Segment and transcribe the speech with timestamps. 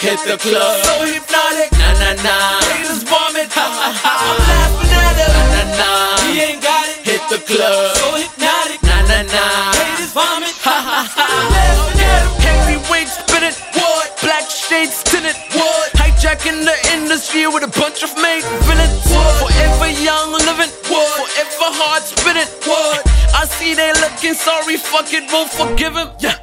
[0.00, 0.84] hit the club.
[0.84, 2.60] So hypnotic, Nah, nah, nah.
[2.70, 3.48] haters vomit.
[3.52, 4.12] Ha ha ha.
[4.22, 5.32] I'm laughing at him.
[5.54, 6.18] Nah, nah.
[6.26, 7.02] He ain't got it.
[7.06, 7.96] Hit the club.
[7.96, 9.72] So hypnotic, Nah, nah, nah.
[9.74, 10.54] haters vomit.
[10.66, 11.26] Ha ha ha.
[11.26, 12.30] I'm laughing at him.
[12.46, 14.06] Heavyweight spinning, what?
[14.22, 15.92] Black shades tinted, what?
[15.98, 19.02] Hijacking the industry with a bunch of made villains.
[19.42, 21.08] Forever young living, what?
[21.18, 23.02] Forever hard spinning, what?
[23.34, 26.10] I see they looking sorry, fuck it, won't forgive him.
[26.18, 26.34] Yeah.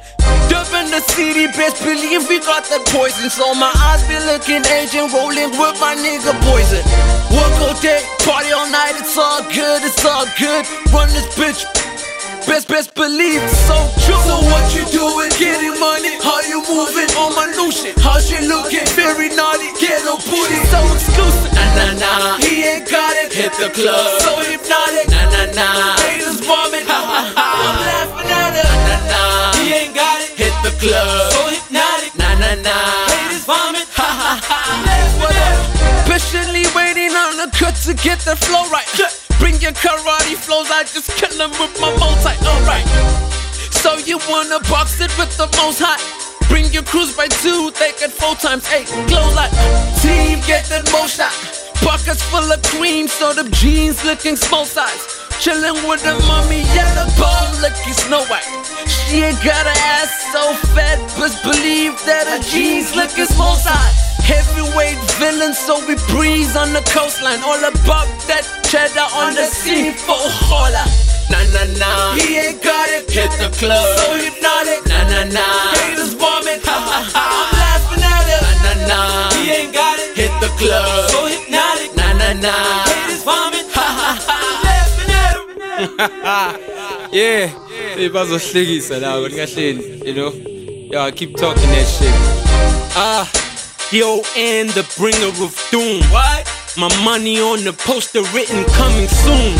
[0.76, 3.32] Dubbing the city, best believe we got that poison.
[3.32, 6.84] So my eyes be looking Asian, rolling with my nigga poison.
[7.32, 10.68] Work all day, party all night, it's all good, it's all good.
[10.92, 11.64] Run this bitch,
[12.44, 14.20] best, best believe it's so true.
[14.28, 15.32] So what you doing?
[15.40, 17.08] Getting money, how you moving?
[17.24, 18.84] On my new shit, how she looking?
[18.92, 21.56] Very naughty, get no booty, so exclusive.
[21.56, 22.36] Nah, nah, nah.
[22.44, 24.20] He ain't got it, Hit the club.
[24.20, 25.08] so hypnotic.
[25.08, 25.96] Nah, nah, nah.
[26.04, 27.48] Haters vomit, ha ha ha.
[27.64, 28.68] I'm laughing at him.
[28.76, 29.24] Nah, nah.
[29.24, 29.35] He
[30.88, 31.32] club.
[31.32, 32.12] so hypnotic.
[32.18, 33.10] Nah, nah, nah.
[33.10, 34.58] Haters vomit, ha ha ha.
[34.70, 36.06] I'm laughing at him.
[36.06, 38.86] Patiently waiting on the cut to get the flow right.
[39.38, 42.34] Bring your karate flows, I just kill them with my multi.
[42.46, 42.86] Alright.
[43.82, 46.00] So you wanna box it with the most hot?
[46.48, 48.86] Bring your crews by two, they get four times eight.
[49.10, 49.50] Glow like
[50.00, 51.34] team, get that most shot.
[51.82, 55.25] Pockets full of cream, so the jeans looking small size.
[55.40, 58.46] Chillin' with the mommy, yellow bone looking Snow White.
[58.88, 63.54] She ain't got an ass so fat, but believe that her jeans look looking small
[63.54, 63.94] size.
[64.26, 67.38] Heavyweight villain, so we breeze on the coastline.
[67.46, 70.82] All about that cheddar on the scene for hola.
[71.30, 72.14] Nah, nah, nah.
[72.18, 73.86] He ain't got it, Hit the club.
[73.98, 74.82] so hypnotic.
[74.90, 75.55] Nah, nah, nah.
[87.12, 87.48] Yeah,
[87.96, 90.32] hey, bazohlekisa lawo nikahleni, you know.
[90.90, 92.14] Yeah, keep talking that shit.
[92.96, 93.28] Ah,
[93.92, 96.02] yo, and the bringer of doom.
[96.10, 96.46] What?
[96.78, 99.54] My money on the poster written coming soon.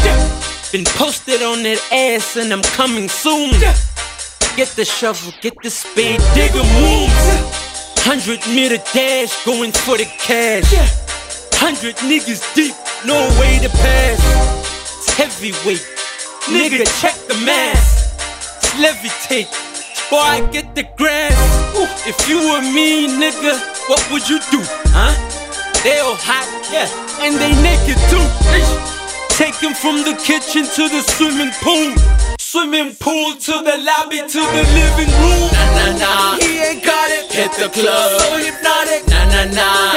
[0.73, 3.51] Been posted on that ass and I'm coming soon.
[4.57, 7.27] Get the shovel, get the spade, digger moves.
[8.09, 10.65] Hundred meter dash, going for the cash.
[11.55, 12.75] Hundred niggas deep,
[13.05, 14.21] no way to pass.
[14.99, 15.85] It's heavyweight,
[16.49, 17.95] nigga, check the mass.
[18.77, 19.49] Levitate,
[20.11, 21.35] boy, I get the grass.
[22.07, 23.57] If you were me, nigga,
[23.89, 24.61] what would you do,
[24.93, 25.13] huh?
[25.83, 26.89] They all hot, yeah,
[27.25, 28.27] and they naked too.
[29.37, 31.93] Take him from the kitchen to the swimming pool.
[32.41, 35.49] Swimming pool to the lobby to the living room.
[35.53, 36.39] Nah, nah, nah.
[36.41, 38.21] He ain't got it, Hit the club.
[38.21, 39.07] so hypnotic.
[39.09, 39.96] Nah, nah, nah.